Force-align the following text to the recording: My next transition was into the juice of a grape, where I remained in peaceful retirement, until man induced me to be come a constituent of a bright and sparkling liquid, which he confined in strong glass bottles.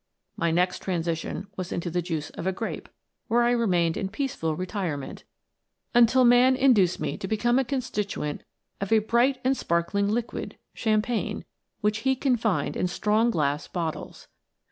My 0.35 0.49
next 0.49 0.79
transition 0.81 1.45
was 1.57 1.71
into 1.71 1.91
the 1.91 2.01
juice 2.01 2.31
of 2.31 2.47
a 2.47 2.51
grape, 2.51 2.89
where 3.27 3.43
I 3.43 3.51
remained 3.51 3.95
in 3.95 4.09
peaceful 4.09 4.55
retirement, 4.55 5.25
until 5.93 6.25
man 6.25 6.55
induced 6.55 6.99
me 6.99 7.17
to 7.17 7.27
be 7.27 7.37
come 7.37 7.59
a 7.59 7.63
constituent 7.63 8.41
of 8.81 8.91
a 8.91 8.97
bright 8.97 9.39
and 9.43 9.55
sparkling 9.55 10.07
liquid, 10.07 10.57
which 11.81 11.99
he 11.99 12.15
confined 12.15 12.75
in 12.75 12.87
strong 12.87 13.29
glass 13.29 13.67
bottles. 13.67 14.27